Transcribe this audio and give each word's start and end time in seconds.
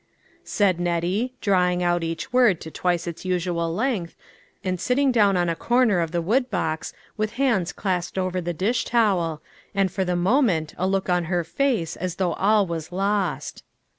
"said 0.43 0.79
Nettie, 0.79 1.31
drawing 1.41 1.83
out 1.83 2.03
each 2.03 2.33
word 2.33 2.59
to 2.61 2.71
twice 2.71 3.05
its 3.05 3.23
usual 3.23 3.71
length, 3.71 4.15
and 4.63 4.81
sitting 4.81 5.11
down 5.11 5.37
on 5.37 5.47
a 5.47 5.55
corner 5.55 5.99
of 5.99 6.09
the 6.09 6.23
woodbox 6.23 6.91
with 7.17 7.33
hands 7.33 7.71
clasped 7.71 8.17
over 8.17 8.41
the 8.41 8.51
dish 8.51 8.83
towel, 8.83 9.43
and 9.75 9.91
for 9.91 10.03
the 10.03 10.15
moment 10.15 10.73
a 10.75 10.87
look 10.87 11.07
on 11.07 11.25
her 11.25 11.43
face 11.43 11.95
as 11.95 12.15
though 12.15 12.33
all 12.33 12.65
was 12.65 12.91
lost. 12.91 13.61